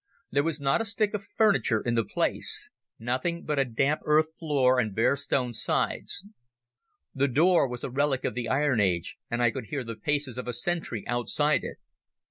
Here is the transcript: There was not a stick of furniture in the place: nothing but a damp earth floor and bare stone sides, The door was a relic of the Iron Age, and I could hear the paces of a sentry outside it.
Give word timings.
There 0.31 0.41
was 0.41 0.59
not 0.59 0.81
a 0.81 0.85
stick 0.85 1.13
of 1.13 1.23
furniture 1.23 1.79
in 1.79 1.93
the 1.93 2.03
place: 2.03 2.71
nothing 2.97 3.43
but 3.43 3.59
a 3.59 3.65
damp 3.65 4.01
earth 4.03 4.29
floor 4.39 4.79
and 4.79 4.95
bare 4.95 5.15
stone 5.15 5.53
sides, 5.53 6.25
The 7.13 7.27
door 7.27 7.67
was 7.67 7.83
a 7.83 7.89
relic 7.91 8.25
of 8.25 8.33
the 8.33 8.47
Iron 8.47 8.79
Age, 8.79 9.17
and 9.29 9.43
I 9.43 9.51
could 9.51 9.65
hear 9.65 9.83
the 9.83 9.93
paces 9.95 10.39
of 10.39 10.47
a 10.47 10.53
sentry 10.53 11.07
outside 11.07 11.63
it. 11.63 11.77